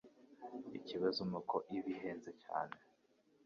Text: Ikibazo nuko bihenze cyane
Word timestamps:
Ikibazo 0.77 1.21
nuko 1.29 1.55
bihenze 1.85 2.31
cyane 2.43 2.77